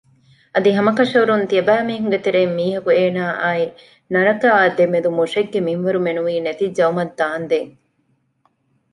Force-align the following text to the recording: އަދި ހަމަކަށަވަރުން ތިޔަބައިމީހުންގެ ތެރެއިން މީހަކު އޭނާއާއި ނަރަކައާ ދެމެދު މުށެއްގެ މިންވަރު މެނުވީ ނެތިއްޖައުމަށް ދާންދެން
އަދި 0.53 0.69
ހަމަކަށަވަރުން 0.77 1.43
ތިޔަބައިމީހުންގެ 1.49 2.19
ތެރެއިން 2.25 2.55
މީހަކު 2.59 2.89
އޭނާއާއި 2.97 3.65
ނަރަކައާ 4.13 4.59
ދެމެދު 4.77 5.09
މުށެއްގެ 5.17 5.59
މިންވަރު 5.67 5.99
މެނުވީ 6.05 6.33
ނެތިއްޖައުމަށް 6.45 7.13
ދާންދެން 7.19 7.71